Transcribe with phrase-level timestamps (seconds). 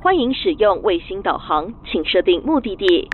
[0.00, 3.10] 欢迎使用卫星导航，请设定目的地，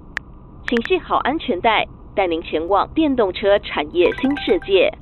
[0.68, 1.83] 请系好安全带，
[2.14, 4.92] 带您前往电动车产业新世界。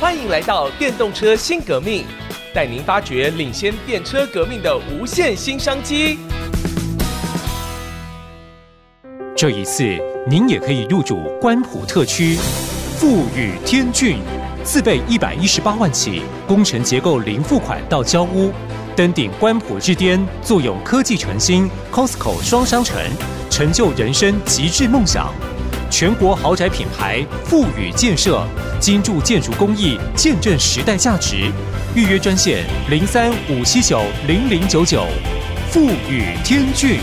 [0.00, 2.04] 欢迎来到电动车新革命，
[2.54, 6.18] 带您发掘领先电车革命的无限新商机。
[9.36, 9.84] 这一次，
[10.26, 12.36] 您也可以入主关埔特区，
[12.96, 14.18] 富宇天骏。
[14.70, 18.52] 自备一百一十八万起，工程结构零付款到交屋，
[18.94, 22.96] 登顶关埔之巅，坐拥科技城新 Costco 双商城，
[23.50, 25.34] 成就人生极致梦想。
[25.90, 28.46] 全国豪宅品牌富宇建设，
[28.78, 31.50] 精铸建筑工艺，见证时代价值。
[31.96, 35.04] 预约专线零三五七九零零九九，
[35.72, 37.00] 富宇天骏。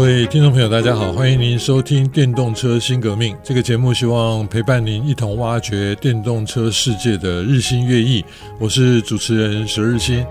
[0.00, 8.24] 各位听众朋友，大家好，欢迎您收听《电动车新革命》这个节目，希望陪伴您一同挖掘电动车世界的日新月异。
[8.58, 10.24] 我是主持人佘日新。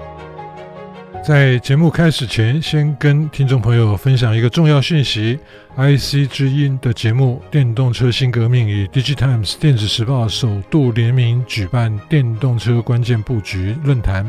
[1.23, 5.38] 在节目开始前，先跟听众朋友分享一个重要讯息
[5.77, 14.25] ：IC 之音的节目《电动车新革命》与 DigiTimes 电子时报首度联名举办电动车关键布局论坛。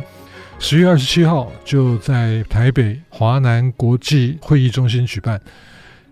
[0.63, 5.41] 十月二十七号就在台北华南国际会议中心举办，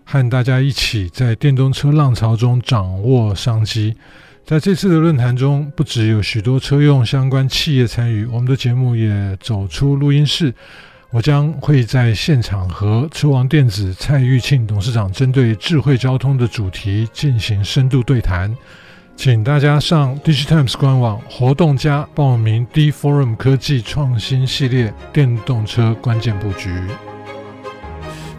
[0.03, 3.95] 和大家一起在电动车浪潮中掌握商机。
[4.43, 10.51] 在这次的论坛中，不只有许多车用相关企业参与，我们的节目也走出录音室。
[11.11, 18.53] 我将会在现场和车王电子蔡玉庆董事长针对智慧交通的主题进行深度对谈。
[19.21, 26.73] 请大家上 DigiTimes 官网活动家报名 D Forum 科技创新系列电动车关键布局。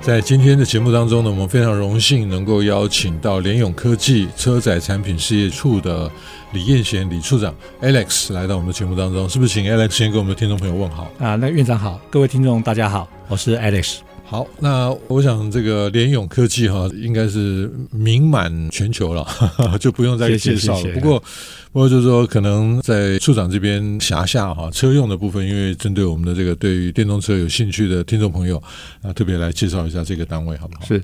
[0.01, 6.11] 在今天的节目当中呢，我们非常荣幸能够邀请到联永科技车载产品事业处的
[6.53, 11.37] 李彦贤李处长 Alex 来到我们的节目当中，是不是请 Alex 先跟我们的听众朋友问好啊？
[11.37, 13.99] 那院长好，各位听众大家好，我是 Alex。
[14.31, 19.27] 好，那我想这个联咏科技哈，应该是名满全球了，
[19.81, 20.79] 就不用再介绍了。
[20.79, 21.01] 谢谢谢谢。
[21.01, 21.19] 不过，
[21.73, 28.57] 不过就是说，可能在处长这边辖下哈，车用的部分，因为针对我们的这个对于电动车有兴趣的听众朋友，
[29.03, 30.87] 啊，特别来介绍一下这个单位，好不好？
[30.87, 31.03] 是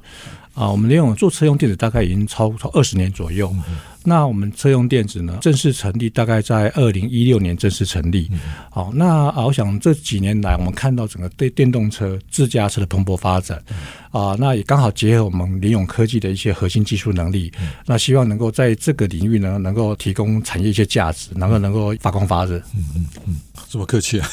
[0.57, 3.49] 啊，我们联咏做车用电子大概已经超超二十年左右。
[3.69, 3.77] 嗯
[4.09, 8.29] 那我们车用电子呢，正式成立大概在二零一六年正式成立。
[8.31, 8.39] 嗯、
[8.71, 13.61] 好，那啊，我想这几年来，我们看到整个对电动车、自驾车的蓬勃发展。
[13.69, 13.77] 嗯
[14.13, 22.59] 啊，那也刚好结合我们联咏科技的一些核心技术能力，嗯、那希望能够在这个领域呢，能够提供产业一些价值，能够能够发光发热。
[22.77, 23.37] 嗯嗯嗯，
[23.69, 24.29] 这么客气啊！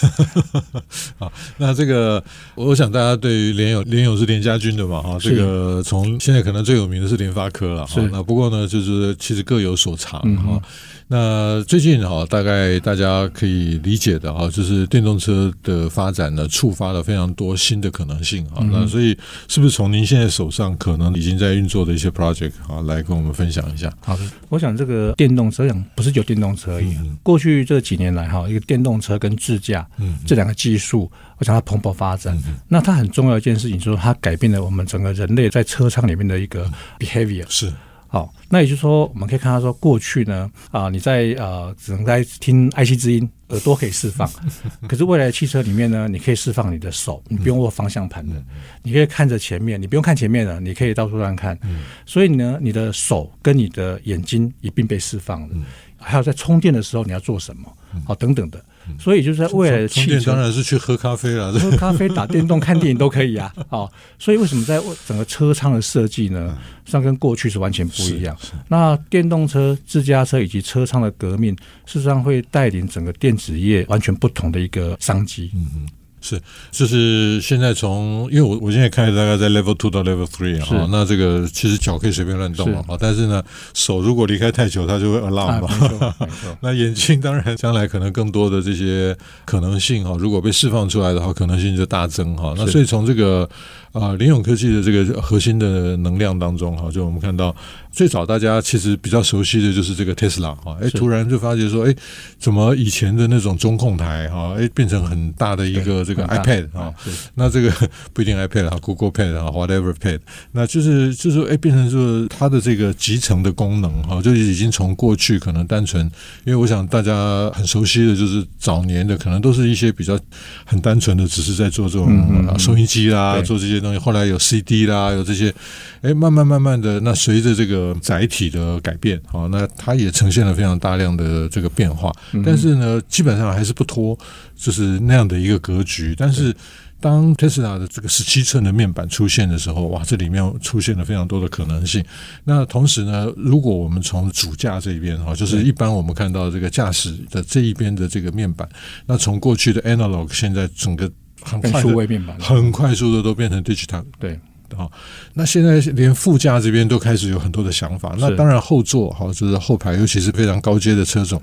[1.17, 2.23] 好，那这个
[2.53, 8.01] 我想大家对于联咏联咏是联家军的嘛哈，这个从现在可能最有名的是联发科了哈。
[8.11, 10.61] 那不过呢，就是其实各有所长哈。
[11.09, 18.57] 嗯那最近哈，大概大家可以理解的哈，就是电动车的发展呢，触发了非常多新的可能性啊。
[18.61, 19.15] 嗯、那所以，
[19.47, 23.91] 是不是从您现在手上可能已经在运作的一些 project 啊，来跟我们分享一下？
[24.01, 26.95] 好的，我想这个电动车讲不是就电动车而已。
[26.95, 32.35] 嗯、过去这几年来哈，一个电动车跟自驾，嗯，这两个技术，我想它蓬勃发展。
[32.47, 37.45] 嗯、那它很重要一件事情，就是它改变了我们整个人类在车舱里面的一个 behavior。
[37.49, 37.71] 是。
[38.13, 44.29] 好，那也就是说，我们可以看到说，过去呢，啊，你在呃，只能在听爱惜之音，耳朵可以释放，
[44.87, 48.35] 可是未来汽车里面呢，你可以释放你的手，你不用握方向盘的，
[48.83, 51.57] 你可以看着前面，你不用看前面的，你可以到处乱看，
[52.05, 55.55] 所以呢，你的手跟你的眼睛一并被释放了，
[55.97, 57.67] 还有在充电的时候你要做什么，
[58.05, 58.63] 好，等等的。
[58.99, 63.53] 所以就是在未来的汽车，当然是去喝咖啡了，喝咖啡、 打电动、看电影都可以啊。
[63.67, 68.35] 好，所以为什么在整个车舱的设计呢，实际上跟过去是完全不一样。
[68.67, 71.55] 那电动车、自驾车以及车舱的革命，
[71.85, 75.51] 事实上会带领整个电子业完全不同的一个商机。
[75.55, 75.87] 嗯嗯。
[76.23, 76.41] 是，
[76.71, 86.07] 就是现在从，因为我我现在看大概在 level two 到 level three 啊，是那这个其实脚可以随便乱动了哈但是呢，手如果离开太久，它就会 alarm 嘛。
[86.07, 86.15] 啊、
[86.61, 89.13] 那眼睛当然将来可能更多的这些
[89.43, 92.55] 可能性哈，如果被释放出来的话，可能性就大增哈。
[92.55, 93.49] 是那所以从这个。
[93.93, 97.55] 啊，联咏科技的这个核心的能量当中，哈，就我们看到
[97.91, 101.95] 最早大家其实比较熟悉的就是这个 Tesla，哈，哎，突然就发觉说，哎，
[102.39, 106.93] 怎么以前的那种中控台，哈，哎，变成很大的一个这这个 iPad 啊，
[107.35, 107.71] 那这个
[108.13, 110.19] 不一定 iPad 啊，Google Pad 啊，whatever Pad，
[110.51, 116.03] 那就是就是说，哎，变成说它的这个集成的功能哈，就已经从过去可能单纯，
[116.45, 120.19] 因为我想大家很熟悉的就是早年的可能都是一些比较
[120.65, 125.53] 很单纯的，只是在做这种收音机啦，做这些东西，后来有 CD 啦，有这些，
[126.01, 132.11] 哎，慢慢慢慢的，那随着这个载体的改变，好，那它也呈现了非常大量的这个变化，
[132.45, 134.17] 但是呢，基本上还是不脱
[134.55, 136.55] 就是那样的一个格局，但是。
[137.03, 142.01] 当特斯拉的这个十七寸的面板出现的时候，哇，这里面出现了非常多的可能性。
[142.45, 148.65] 那同时呢，如果我们从主驾这一边哈，就是一般我们看到这个驾驶的这一边的这个面板，
[149.05, 151.11] 那从过去的 analog，现在整个
[151.41, 154.39] 很快的很快速的都变成 digital，对。
[154.75, 154.91] 好，
[155.33, 158.15] 那现在连副驾这边都开始有很多的想法。
[158.19, 161.41] 那当然后座哈，就是后排，尤其是非常高阶的车种，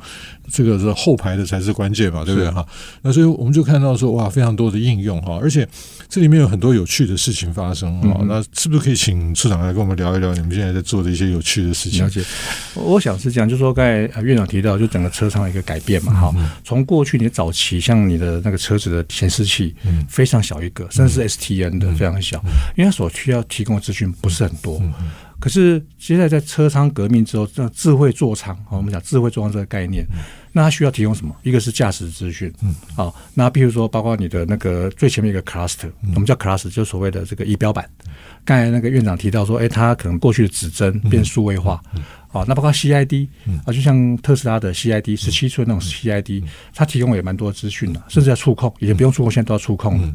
[0.50, 2.66] 这个是后排的才是关键嘛，对不对哈？
[3.02, 5.66] 那所以我们就看到说，哇，非常多的应用哈，而且
[6.08, 8.20] 这里面有很多有趣的事情发生啊。
[8.26, 12.04] 那是不是可以请处长来跟我们聊一聊你们现在在做的一些有趣的事情？
[12.04, 12.22] 了解，
[12.74, 16.34] 我想是这样，就是说刚才院长提到，就整个车上的一个改变嘛，哈，
[16.64, 19.74] 从过去你早期像你的那个车子的显示器，
[20.08, 22.42] 非常小一个，甚至是 STN 的非常小，
[22.76, 24.80] 因为它所需要提供的资讯不是很多，
[25.38, 30.06] 可是现在在车舱革命之后，这智慧座舱，我们讲智慧座舱这个概念，
[30.52, 31.34] 那它需要提供什么？
[31.42, 32.52] 一个是驾驶资讯，
[32.94, 37.88] 好，那比如说包括你的那个最前面一个 cluster，我们叫 cluster，就是所谓的这个仪表板。
[38.44, 41.80] 刚才那个院长提到说，哎，它可能过去的指针变数位化，
[42.28, 43.28] 好，那包括 CID
[43.64, 46.42] 啊，就像特斯拉的 CID 十七寸那种 CID，
[46.74, 50.14] 它提供也蛮多资讯的，甚至要触控，以前不用触控，现在都要触控了。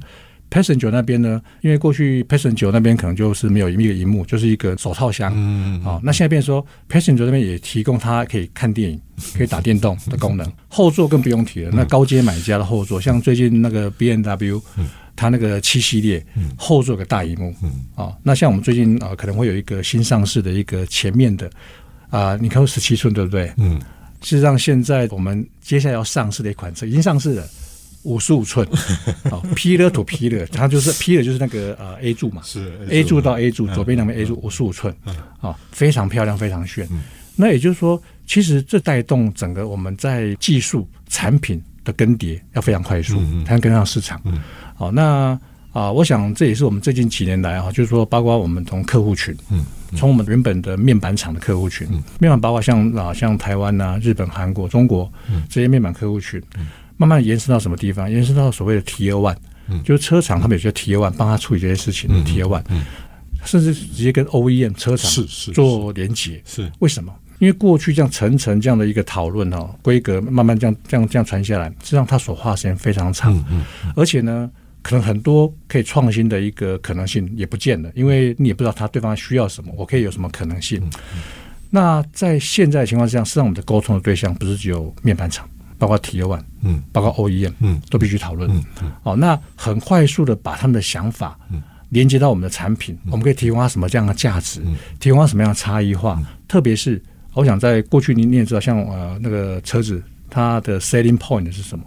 [0.55, 1.41] Passenger 那边呢？
[1.59, 5.33] 因为过去 Passenger 那边可能就是没有一个荧幕，就是一个手套箱。
[5.35, 8.97] 嗯，好，那现在变成说 Passenger 那边也提供它可以看电影、
[9.35, 10.49] 可以打电动的功能。
[10.69, 14.61] 后座更不用提了，那高阶买家的后座，像最近那个 B N W
[15.13, 16.25] 它那个七系列
[16.55, 17.53] 后座有个大荧幕。
[17.61, 21.51] 嗯，啊，那像我们最近啊可能会有一个新上市的一个前面的
[22.09, 23.51] 啊，你看十七寸对不对？
[23.57, 23.77] 嗯，
[24.21, 27.45] 事实上现在我们接下来要上市的一款车已经上市了。
[28.05, 28.65] 五十五寸，
[29.29, 33.19] 好，pillar to pillar，它就是 pillar 就是那个呃 A 柱嘛，是 A 柱。
[33.19, 34.95] 到 A 柱，左边两边 A 柱，五十五寸，
[35.41, 36.87] 啊，非常漂亮，非常炫。
[37.35, 44.21] 那也就是说，其实这带动整个我们在技术产品的更迭要非常快速，才能跟上市场。
[44.75, 45.37] 好，那
[45.73, 49.65] 啊，我想这也是我们最近几年来啊，就是说，包括我们从客户群，嗯
[49.97, 51.87] 从我们原本的面板厂的客户群，
[52.19, 55.11] 面板包括像啊像台湾啊、日本、韩国、中国
[55.49, 56.41] 这些面板客户群。
[56.97, 58.09] 慢慢延伸到什么地方？
[58.09, 59.35] 延伸到所谓的 Tier One，
[59.83, 62.63] 就是车厂他们有些 Tier One 帮他处理这些事情的 Tier One，
[63.43, 66.41] 甚至直接跟 OEM 车厂做连接。
[66.45, 67.13] 是为什么？
[67.39, 73.37] 因为过去这样层层这样的一个讨论哦，规格慢慢这样这样这样传下来，实际上它所花时间非常长，
[73.93, 74.49] 而且呢，
[74.81, 80.81] 可能很多可以创新的一个可能性也不见了，因为你也不知道他对方需要什么，我可以有什么可能性。
[81.69, 85.45] 那在现在的情况之下，实际上我们的沟通的对象不是只有面板厂。
[85.77, 94.61] 包括 Tier One，嗯，包括 OEM，嗯，都必须讨论，嗯，哦，那很快速的把他们的想法，嗯，连接到我们的产品，我们可以提供他什么这样的价值，
[94.99, 97.01] 提供他什么样的差异化，特别是
[97.33, 101.83] 我想在过去你你也知道，像呃那个车子它的 selling point 是什么？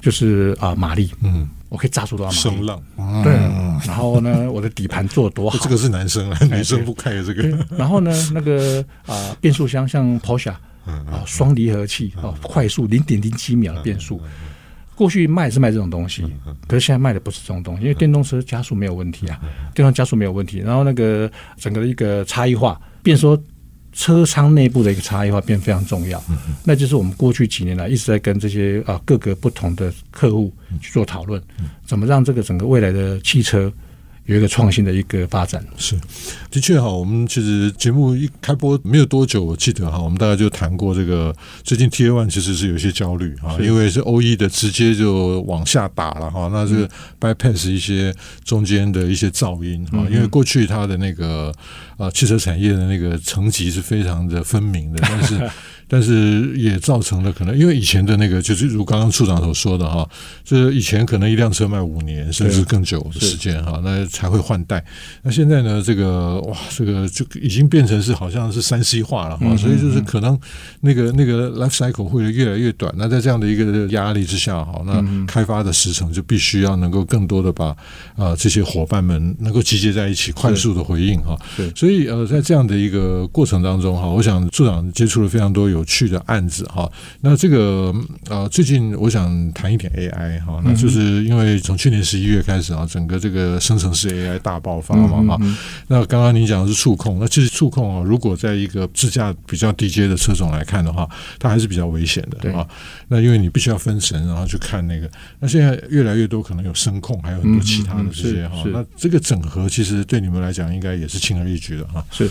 [0.00, 2.56] 就是啊马力，嗯，我可以炸出多少马力？
[2.56, 2.82] 声浪，
[3.22, 3.32] 对，
[3.86, 5.58] 然后呢， 我的底盘做多好？
[5.62, 7.42] 这个是男生啊，女生不开这个。
[7.76, 10.54] 然后呢，那个啊变速箱像 Porsche。
[10.84, 14.20] 啊，双离合器啊，快速零点零七秒的变速。
[14.94, 16.22] 过去卖是卖这种东西，
[16.68, 19.40] 可是现在卖的不是这种东西，因为电动车加速没有问题啊，
[19.74, 20.58] 电动加速没有问题。
[20.58, 23.42] 然后那个整个的一个差异化，变说
[23.92, 26.22] 车舱内部的一个差异化变非常重要。
[26.64, 30.52] 那就是我们过去几年来一直在跟这些啊各个不同的客户
[30.82, 31.42] 去做讨论，
[31.86, 33.72] 怎么让这个整个未来的汽车。
[34.30, 35.96] 有一个创新的一个发展是，
[36.52, 36.88] 的确哈。
[36.88, 41.34] 我们其实节目一开播没有多久，我记得哈，我们大概就谈过这个
[41.64, 51.52] 最近 Tier One 其实是有些焦虑啊，因为是 OE 的直接就往下打了哈，那是 bypass 一些中间的一些噪音啊，因为过去它的那个
[51.96, 55.50] 呃汽车产业的那个层级是非常的分明的，但是。
[55.92, 60.08] 但是也造成了可能，因为以前的那个就是如刚刚处长所说的哈，
[60.44, 64.84] 就是以前可能一辆车卖五年甚至更久的时间哈，那才会换代。
[65.22, 70.38] 那现在呢，这个哇，这个就已经变成是好像是三 C 化了哈，所以就是可能
[70.80, 72.94] 那个那个 life cycle 会越来越短。
[72.96, 77.76] 那在这样的一个压力之下哈，那开发的时程就必须要能够更多的把
[78.14, 81.36] 啊这些伙伴们能够集结在一起，快速的回应哈。
[81.56, 85.79] 对，所以呃，在这样的一个过程当中哈，我想处长接触了非常多有。
[85.80, 86.90] 有趣的案子哈。
[87.22, 87.94] 那这个
[88.28, 95.40] 呃，最近我想谈一点 AI 哈，那就是因为从去年十一月开始啊，整个这个生成式 AI 大爆发嘛哈。
[95.88, 101.08] 那刚刚您讲的是触控，那其实触控啊，如果在一个自驾比较低阶的车种来看的话，
[101.38, 102.66] 它还是比较危险的啊。
[103.08, 105.10] 那因为你必须要分神，然后去看那个。
[105.38, 108.62] 那现在越来越多可能有声控，还有很多其他的这些哈。
[108.66, 112.04] 那这个整合其实对你们来讲应该也是轻而易举的哈。
[112.10, 112.28] 是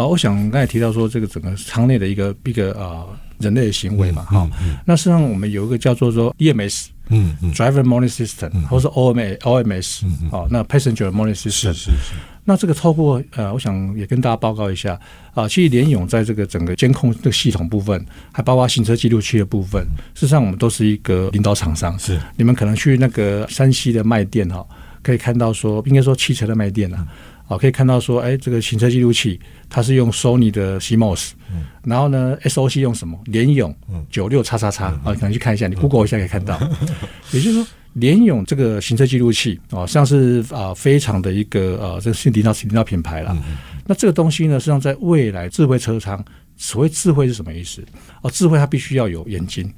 [0.00, 3.04] 啊，我想刚才提到说这个整个舱内的一个一个啊
[3.38, 4.48] 人类的行为嘛哈。
[4.86, 6.86] 那实际上我们有一个叫做说 EMS。
[7.12, 12.14] 嗯，Driver Monitoring System，或者是 O M A O M S，好，那 Passenger Monitoring System，是是是。
[12.44, 14.96] 那这个透过呃，我想也跟大家报告一下
[15.34, 19.82] 啊，其实联勇在这个整个监控的系统部分，还包括行车记录器的部分，
[20.14, 21.98] 事实上我们都是一个领导厂商。
[21.98, 24.64] 是，你们可能去那个山西的卖店哈，
[25.02, 27.04] 可以看到说，应该说汽车的卖店啊。
[27.50, 33.18] 好，可以看到说，哎，这个行车记录器它是用 Sony 的 CMOS，嗯，然后呢，SOC 用什么？
[33.24, 33.74] 联咏
[34.08, 36.56] 九六叉叉叉啊，可能去看一下，你 Google 一下可以看到。
[37.34, 43.36] 也就是说，联咏这个行车记录器啊，实际上是啊非常的一个呃，这个是领导领导品牌了。
[43.84, 46.24] 那这个东西呢，实际上在未来智慧车舱，
[46.56, 47.84] 所谓智慧是什么意思？
[48.22, 49.68] 哦，智慧它必须要有眼睛，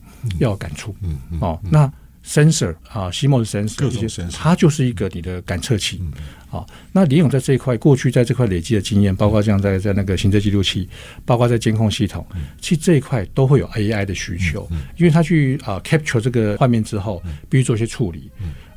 [0.40, 1.90] 要有感触，嗯哦，那
[2.24, 6.00] sensor 啊，CMOS sensor 这些，它就是一个你的感测器。
[6.48, 10.86] 好，那李勇在这一块，过去在这块累积的经验，包括像在在那个行车记录器，
[11.24, 12.26] 包括在监控系统，
[12.60, 18.30] 其实这一块都会有 AI 的需求，因为他去啊 capture 这个画面之后，必须做一些处理。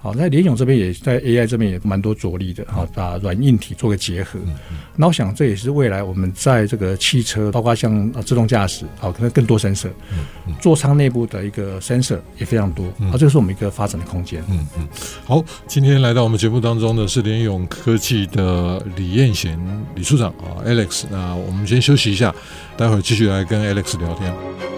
[0.06, 4.38] 好，那联勇这边也在 AI 这边也蛮多着力的，好，把软硬体做个结合。
[4.96, 9.90] 那我想这也是未来我们在这个汽车，包括像自动驾驶，好，可能更多 sensor，
[10.62, 14.44] 座舱内部的一个 sensor 也非常多，啊，这个是我们一个发展的空间。
[14.48, 14.88] 嗯嗯。
[15.26, 19.60] 好，今天来到我们节目当中的是联勇科技的李彦贤
[19.96, 22.32] 李处长啊，Alex，那我们先休息一下，
[22.78, 24.75] 待会儿继续来跟 Alex 聊天。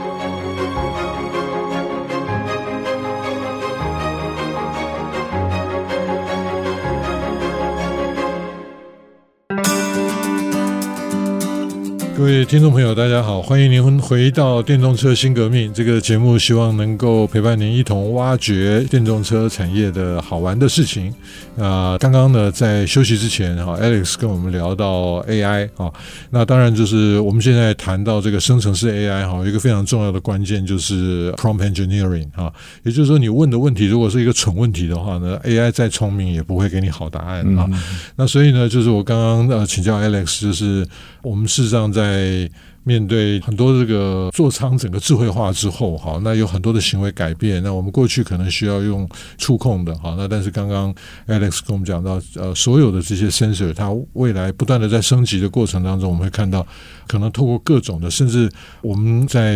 [12.18, 21.14] 各位听众朋友，大家好，欢迎您回到《电动车新革命》这个节目，希望能够陪伴您一同挖掘电动车产业的好玩的事情。
[21.58, 25.94] 啊、呃，刚刚呢，在休息之前哈，Alex 跟我们聊到 AI 啊，
[26.32, 37.70] 那当然就是我们现在谈到这个生成式 AI 哈，一个非常重要的关键就是 Prompt Engineering 啊，也就是说，你问的问题如果是一个蠢问题的话呢，AI 再聪明也不会给你好答案啊。
[38.16, 40.88] 那所以呢，就是我刚刚呃请教 Alex，就是
[41.22, 42.50] 我们事实上在在
[42.88, 47.62] 面对很多这个座舱整个智慧化之后，哈，那有很多的行为改变。
[47.62, 50.96] 那我们过去可能需要用触控的，哈，那但是刚刚
[51.28, 56.66] Alex 跟我们讲到，呃，所有的这些 sensor，它未来不断的在升级的过程当中，我们会看到，
[57.10, 58.50] 可能透过各种的，甚至
[58.82, 59.56] 我们在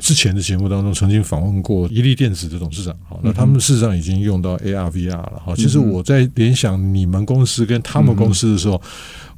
[0.00, 5.56] 之前的节目当中曾经访问过伊利电子的董事长，哈，那他们事实上已经用到 AR VR 了，哈。
[5.56, 8.80] 其实我在联想你们公司跟他们公司的时候。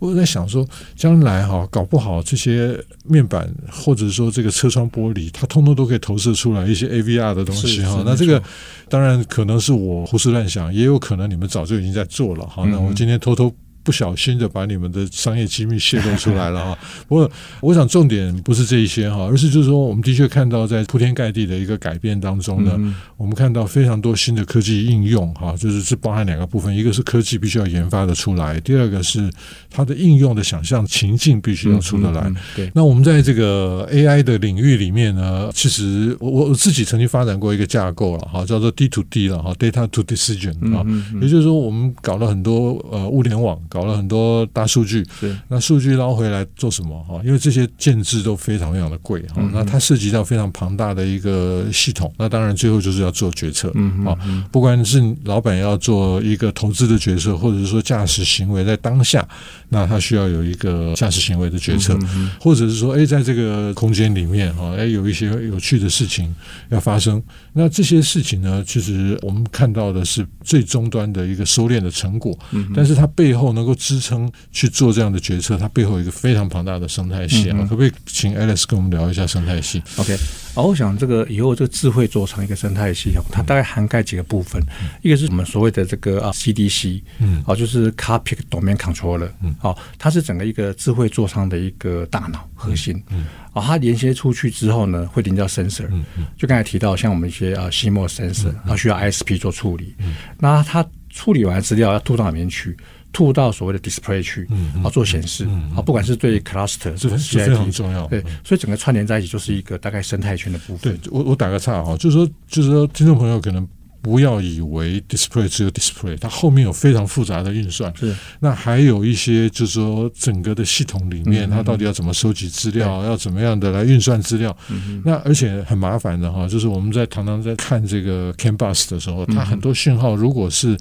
[0.02, 8.02] 我在想说，将来哈搞不好这些面板，或者说这个车窗玻璃，它通通都可以投射出来一些 AVR 的东西哈。
[8.04, 8.42] 那这个
[8.88, 12.64] 当然可能是我胡思乱想，也有可能你们早就已经在做了哈。
[12.66, 13.54] 那我今天偷偷。
[13.82, 16.78] 不小心的把你们的商业机密泄露出来了哈。
[17.08, 22.78] 不过，我想重点不是这一些哈，而是就是说，我们的确看到在铺天盖地的一个改变当中呢，
[23.16, 29.30] 我们看到非常多新的科技应用哈，就是是包含两个部分，一个是科技必须要研发的出来，第二个是
[29.70, 32.32] 它的应用的想象情境必须要出得来。
[32.54, 40.84] 对，那我们在这个 AI 的领域里面呢，其实我我自己曾经发展过一个架构了哈，叫做 D to D 了哈，Data to Decision 啊，
[41.20, 43.58] 也就是说我们搞了很多呃物联网。
[43.72, 47.18] 搞了很多大数据，是那数据捞回来做什么哈？
[47.24, 54.14] 因为这些建制都非常非常的贵哈，那它涉及到非常庞大的一个系统，那当然最后就是要做决策嗯啊。
[54.50, 59.26] 不管是老板要做一个投资的决策，或者是说驾驶行为在当下，
[59.70, 61.98] 那他需要有一个驾驶行为的决策，
[62.38, 66.34] 或者是说，哎，在这个空间里面哈，哎，有一些有趣的事情
[66.68, 67.22] 要发生。
[67.54, 72.38] 那这些事情呢，其实我们看到的是最终端的一个收敛的成果，
[72.74, 73.61] 但是它背后呢？
[73.62, 77.58] 能够支撑去做这样的决策，它背后有一个非常庞大的生态系啊！
[77.62, 80.16] 可不可以请 Alice 跟我们聊一下生态系？OK，
[80.52, 84.60] 好，我想这个以后这个智慧座舱一个生态系统，它大概涵盖几个部分，
[85.02, 102.76] 一个是我们所谓的这个啊 CDC，嗯，好，就是 Car Pick Domain Controller，嗯，好，它是整个一个智慧座舱的一个大脑核心，嗯，啊，它连接出去之后呢，会连到 sensor，嗯嗯，就刚才提到像我们一些啊 CMOS sensor，它需要 ISP 做处理，嗯，那它处理完资料要吐到哪边去？
[103.12, 110.96] 吐到所谓的 display 去，嗯，啊，做显示，啊，不管是对 cluster，这是非常重要，对，所以整个串联在一起就是一个大概生态圈的部分。
[110.96, 113.68] 对，我我打个岔哈，就是说，就是说，听众朋友可能。
[114.04, 117.96] 不要以为 display 只有 display，它后面有非常复杂的运算。
[117.96, 124.56] 是，那还有一些就是说整个的系统里面，它到底要怎么收集资料，嗯、要怎么样的来运算资料？
[124.70, 130.76] 嗯、那而且很麻烦的哈，就是我们在常常在看这个 CAN bus 的时候，它很多讯号如果是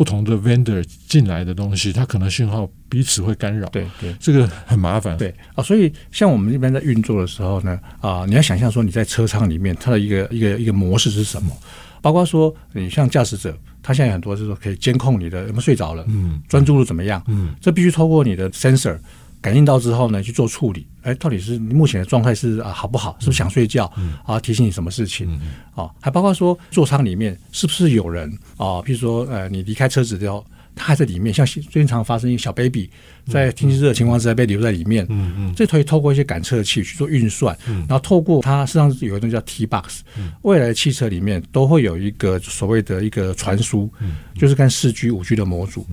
[0.00, 3.68] 不同的 vendor 进来的东西，它可能信号彼此会干扰。
[3.68, 5.14] 对对，这个很麻烦。
[5.18, 11.54] 对啊，所以像我们一般在运作的时候呢，啊，你要想象说你在车舱里面，它的一个一个一个模式是什么？
[12.00, 18.98] 包括说，你像驾驶者，他现在很多就是说可以监控你的有没有睡着了，嗯，专注度怎么样，嗯，这必须透过你的 sensor
[19.40, 20.86] 感应到之后呢去做处理。
[21.02, 23.16] 哎，到底是你目前的状态是啊好不好？
[23.20, 23.90] 是不是想睡觉？
[23.96, 25.26] 嗯，啊，提醒你什么事情？
[25.32, 25.40] 嗯，
[25.74, 28.82] 啊，还包括说座舱里面是不是有人啊？
[28.82, 30.44] 譬如说，呃，你离开车子之后。
[30.74, 32.88] 他还在里面，像经常发生一个小 baby
[33.26, 35.06] 在天气热的情况之下被留在里面。
[35.08, 45.86] 嗯嗯，这可以透过一些感测器去做运算，嗯，然后透过它实际上有一种叫 T box，嗯，未来的汽车里面都会有一个所谓的一个传输，嗯，就是跟四 G、五 G 的模组，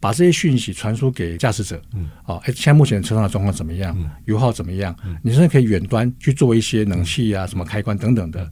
[0.00, 3.96] 把这些讯息传输给驾驶者，嗯，啊，哎，现在目前车上的状况怎么样？
[4.24, 4.94] 油耗怎么样？
[5.22, 8.50] 你甚至可以远端去做一些冷气啊、什么开关等等的。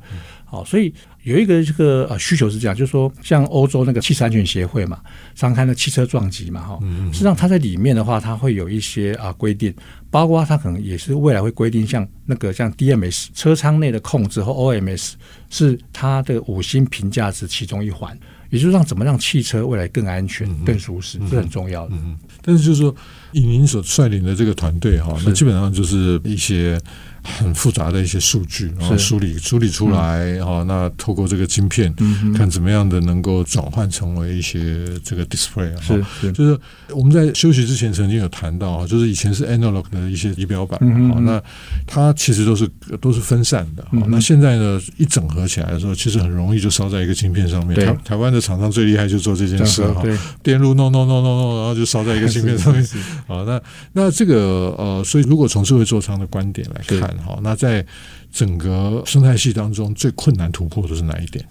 [0.51, 0.93] 好，所以
[1.23, 4.99] 有一个这个呃需求是这样，就是说像欧洲那个汽车安全协会嘛，
[5.37, 6.81] 常看的汽车撞击嘛，哈，
[7.13, 9.73] 实际上它在里面的话，它会有一些啊规定，
[10.11, 15.13] 包括它可能也是未来会规定，像那个像 DMS 车舱内的控制和 OMS
[15.51, 18.19] 是它的五星评价值其中一环，
[18.51, 21.95] 也就是让怎么让汽车未来更安全、更舒适，这很重要的。
[21.95, 22.93] 嗯，但是就是说
[23.31, 26.77] 以您所率领的这个团队哈，那基本上就是一些。
[27.23, 35.81] 很复杂的一些数据，然后梳理梳理出来，哈、嗯，那透过这个晶片，嗯、看怎么样的能够转换成为一些这个 display，啊
[36.21, 36.59] 是，就是
[36.89, 40.79] 我们在休息之前曾经有谈到啊，就是以前是 analog 的一些仪表板，
[41.25, 41.43] 那
[41.87, 47.79] 它其实都是都是分散的，嗯，那现在呢，一整合起来的时候，其实很容易就烧在一个晶片上面。
[47.79, 50.03] 台台湾的厂商最厉害就做这件事哈，
[50.43, 52.87] 电路弄弄弄弄弄，然后就烧在一个 晶片上面。
[53.27, 53.61] 好，那
[53.93, 57.10] 那这个呃，所以如果从智慧座舱的观点来看。
[57.19, 57.85] 好，那在
[58.33, 61.45] 整个生态系当中，最困难突破的是哪一点？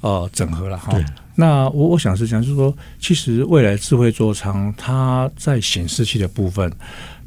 [0.00, 0.98] 呃，整合了哈。
[1.34, 6.70] 那我我想是讲，就是说，其实未来智慧座舱，它在显示器的部分，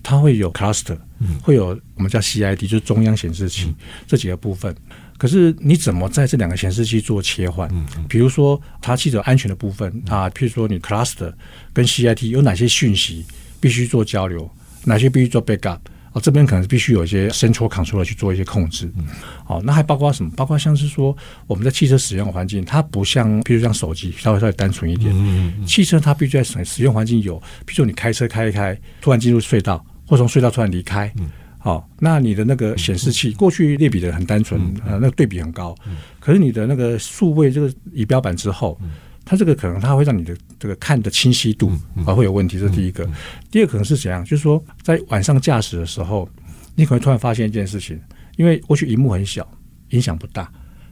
[0.02, 0.98] 它会有 cluster，
[1.42, 3.74] 会有我们叫 CID，就是中央显示器
[4.08, 4.76] 这几个部分。
[5.18, 7.70] 可是你怎么在这两个显示器做切换？
[8.10, 11.32] 比如说，它记者安全的部分啊，譬如说你 cluster
[11.72, 13.24] 跟 CIT 有哪些讯息
[13.60, 14.50] 必须做交流，
[14.84, 15.78] 哪些必须做 backup？
[16.14, 18.90] 哦，这边可能必须有一些 central control 去做一些控制。
[18.98, 19.06] 嗯，
[19.44, 20.32] 好，那还包括什么？
[20.36, 21.16] 包括像是说
[21.48, 25.12] 我们在汽车使用环境，它不像，比如像手机稍微稍微单纯一点。
[25.14, 25.66] 嗯嗯。
[25.66, 31.12] 汽车它必须在使使用环境有，比如说你开车开一开，突然进入隧道，或从隧道突然离开。
[31.20, 31.30] 嗯。
[31.58, 35.76] 好，那你的那个显示器过去类比的很单纯，呃，那个对比很高。
[35.88, 35.96] 嗯。
[36.20, 38.80] 可是你的那个数位这个仪表板之后。
[39.26, 41.72] 它这个可能它会让你的这个看的清晰度
[42.06, 43.08] 啊会有问题，这是第一个。
[43.50, 44.24] 第二个可能是怎样？
[44.24, 46.28] 就是说在晚上驾驶的时候，
[46.76, 48.00] 你可能突然发现一件事情，
[48.38, 49.48] 因为过去荧幕很小，
[49.90, 50.52] 影响不大。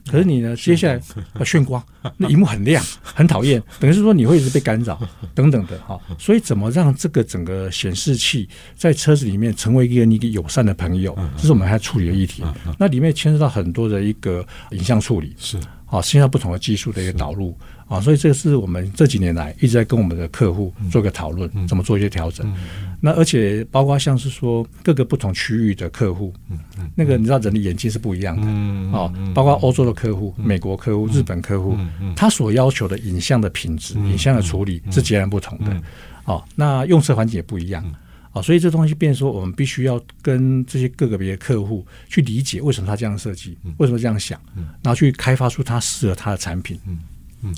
[0.09, 0.99] 可是你呢，接下来
[1.37, 1.81] 要眩光，
[2.17, 4.99] 那荧幕很亮， 很讨厌，等于是说你会一直被干扰
[5.35, 5.99] 等等的哈。
[6.17, 12.43] 所以怎么让这个整个显示器在车子里面成为一个你友善的朋友，这是我们还要处理的议题。
[12.79, 17.55] 那里面牵涉到很多的一个影像处理，是啊，现在不同的技术的一个导入。
[17.91, 22.49] 啊，所以这个是我们这几年来一直在跟我们的客户做个讨论，怎么做一些调整。
[23.01, 26.33] 那而且包括像是说各个不同区域的客户，
[26.95, 28.47] 那个你知道人的眼睛是不一样的
[28.97, 31.75] 哦，包括欧洲的客户、美国客户、日本客户，
[32.15, 35.81] 他所要求的影像的品质、影像的处理是截然不同的。
[36.23, 37.83] 哦，那用车环境也不一样
[38.31, 44.39] 啊，所以这东西变说我们必须要跟这些各个别的客户去理解为什么他这样设计，为什么这样想，
[44.81, 46.79] 然后去开发出他适合他的产品。
[47.43, 47.55] 嗯，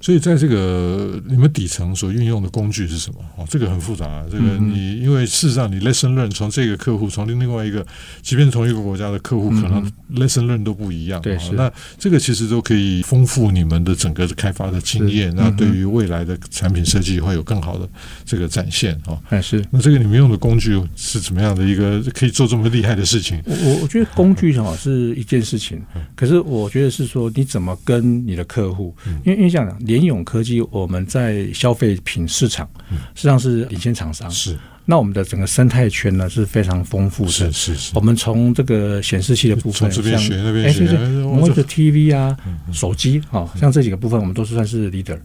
[0.00, 3.20] 所以在这个你们底层所运用的工具是什么？
[3.36, 4.24] 哦，这个很复杂啊。
[4.30, 7.86] 这个你因为事实上你 lesson learn 从这个客户，从另外一个，
[8.22, 9.84] 即便是同一个国家的客户，可能
[10.14, 11.20] lesson learn 都不一样。
[11.20, 11.52] 对，是。
[11.52, 15.34] 那这个其实都可以丰富你们的整个的开发的经验。
[15.36, 17.88] 那对于未来的产品设计会有更好的
[18.24, 19.20] 这个展现哦。
[19.28, 19.64] 哎，是。
[19.70, 23.42] 那这个你们用的工具是怎么样的一个可以做这么厉害的事情？
[23.44, 25.80] 我我觉得工具哈是一件事情，
[26.16, 28.94] 可是我觉得是说你怎么跟你的客户。
[29.24, 32.68] 因为因为这样讲，联咏科技我们在消费品市场
[33.16, 34.30] 实际上是领先厂商。
[34.30, 37.30] 是，那我们的整个生态圈呢是非常丰富的。
[37.30, 37.92] 是是是。
[37.96, 42.36] 我们从这个显示器的部分，从这边学那边学，哎，对对，我们的 TV 啊、
[42.72, 45.18] 手机啊，像这几个部分我们都是算是 leader。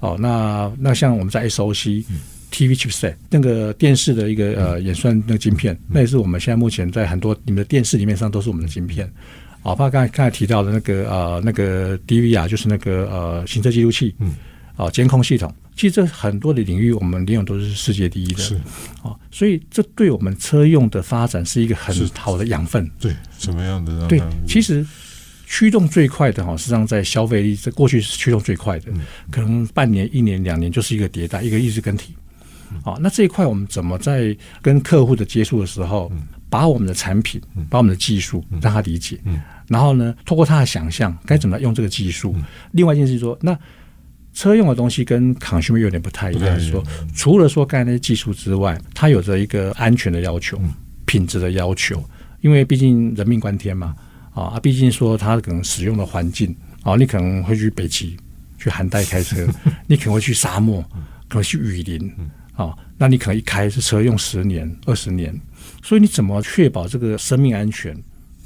[0.00, 9.08] 哦，那那像我们在 SOC，TV chipset 那个电视的一个呃演算那个晶片，那也是我们现在目前在很多你们的电视里面上都是我们的晶片。
[9.62, 14.34] 啊，包括刚才刚才提到的那个呃那个 DVR 就是那个呃行车记录器，嗯，
[14.76, 18.54] 啊监控系统，其实这很多的领域我们利用都是世界第一的，是
[19.02, 22.90] 啊，所以这对我们车用的发展是一个很好的养分。
[22.98, 24.06] 对，什么样的？
[24.08, 24.86] 对，其实。
[25.50, 28.92] 驱动最快的哈，实际上在消费力，在过去是驱动最快的，
[29.30, 32.14] 可能半年、一年、两年就是一个迭代，一个意识更替。
[32.84, 36.12] 好，那这一块我们怎么在跟客户的接触的时候，
[36.50, 39.20] 把我们的产品、把我们的技术让他理解，
[39.66, 42.34] 然后呢，通过他的想象，该怎么用这个技术？
[42.72, 43.56] 另外一件事是说，那
[44.32, 46.82] 车用的东西跟 consumer 有点不太一样，说
[47.14, 50.60] 除了说刚才那些技术之外，它有着一个安全的要求、
[51.06, 52.02] 品质的要求，
[52.40, 53.94] 因为毕竟人命关天嘛。
[54.34, 58.16] 啊，毕竟说它可能使用的环境啊，你可能会去北极、
[58.56, 59.44] 去寒带开车，
[59.88, 60.80] 你可能会去沙漠，
[61.28, 62.08] 可能去雨林
[62.54, 65.34] 啊，那你可能一开这车用十年、二十年，
[65.82, 67.96] 所以你怎么确保这个生命安全？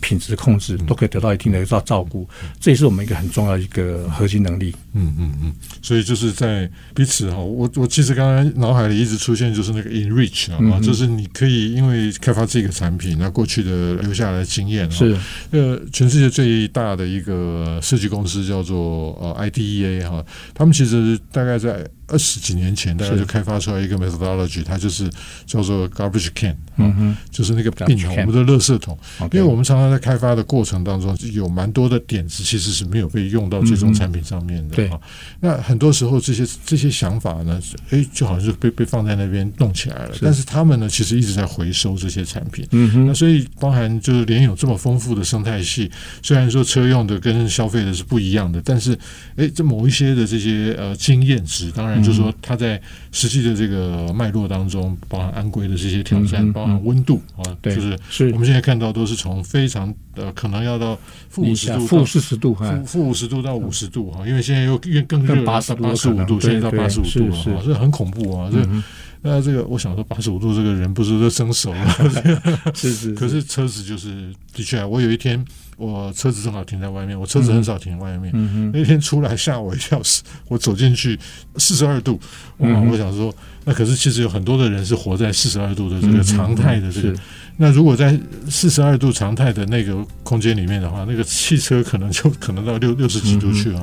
[0.05, 4.75] 品质控制都可以得到一定的照照顾，这也是我们一个很重要的一个核心能力。
[4.95, 15.17] 嗯嗯嗯，所以就是在彼此哈，我我其实刚才脑海里一直出现就是那个 enrich 啊、嗯，就是你可以因为开发这个产品，那过去的留下来的经验是
[15.53, 21.89] 呃，全世界最大的一个设计公司叫做呃 IDEA 哈，他们其实大概在。
[22.13, 25.11] 二十几年前，大家就开发出来一个 methodology，它就是
[25.47, 28.97] 叫做 garbage can，嗯哼，就是那个病桶，我们的垃圾桶。
[29.33, 34.77] 因为我们常常在开发的过程当中，有蛮多的点子其实是没有被用到最终产品上面的。
[34.77, 34.91] 对，
[35.41, 40.15] 那很多时候这些这些想法呢，哎，就好像是被被放在那边弄起来了。
[40.21, 42.67] 但是他们呢，其实一直在回收这些产品。
[42.73, 45.91] 嗯哼，那所以包含就是联有这么丰富的生态系，
[46.23, 48.93] 虽然说车用的跟消费的是不一样的，但是
[49.37, 52.02] 哎，这某一些的这些呃经验值，当然。
[52.03, 68.51] 就是说，它在实际的这个脉络当中，包含安规的这些挑战，包含温度啊，就是是我们现在看到都是从非常呃，可能要到负五十度、负四十度、负负五十度到五十度哈，因为现在又越更热，八十八十五度，现在到八十五度了，是是很恐怖啊！
[68.53, 68.59] 这
[69.25, 71.97] 那这个，我想说八十五度，这个人不是都生熟了？
[72.75, 75.45] 是是，可是车子就是的确，我有一天。
[75.83, 78.31] 我车子正好停在外面，我车子很少停在外面。
[78.35, 80.01] 嗯、那天出来吓我一跳，
[80.47, 81.19] 我走进去
[81.57, 82.21] 四十二度，
[82.59, 82.69] 哇！
[82.89, 87.13] 我想说，那可是其实有很多的人是活在四十二度的这个常态的这个。
[87.57, 88.19] 那如果在
[88.49, 93.81] 四十二度常态的那个空间里面的话，那个汽车可能就可能到六六十几度去了。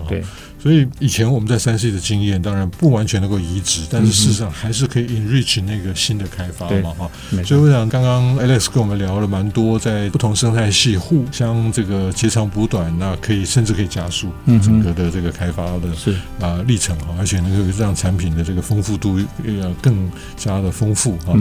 [0.61, 7.09] 所以以前我们在三 C 的经验当然不完全能够移植，但是事实上还是可以 enrich 那个新的开发嘛哈。
[7.45, 14.27] 所以我想刚刚 Alex 跟我们聊了蛮多，在不同生态系互相这个截长补短，那可以甚至可以加速
[14.61, 16.15] 整个的这个开发的是。
[16.41, 21.33] 啊历程哈，而且能够让产品的这个丰富度要更加的丰富哈。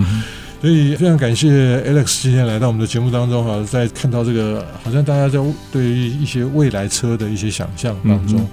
[0.61, 5.39] 所以非常感谢 Alex 今天来到我们的节目当中哈，在看到这个好像大家在
[5.71, 8.49] 对于一些未来车的一些想象当中，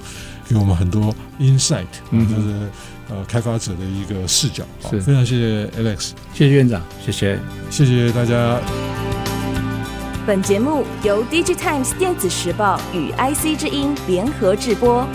[0.48, 2.70] 给我们很多 insight，嗯，就是
[3.10, 4.64] 呃开发者的一个视角。
[4.90, 8.60] 是，非常谢谢 Alex，谢谢院长，谢谢，谢谢大家。
[10.26, 15.08] 本节目由 DigiTimes 电子时报与 IC 之音联合制播。